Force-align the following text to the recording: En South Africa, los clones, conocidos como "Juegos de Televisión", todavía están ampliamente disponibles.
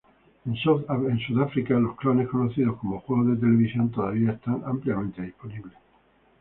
En 0.47 0.55
South 0.57 0.89
Africa, 1.39 1.75
los 1.79 1.95
clones, 1.95 2.27
conocidos 2.27 2.75
como 2.77 3.01
"Juegos 3.01 3.27
de 3.27 3.35
Televisión", 3.35 3.91
todavía 3.91 4.31
están 4.31 4.63
ampliamente 4.65 5.21
disponibles. 5.21 5.77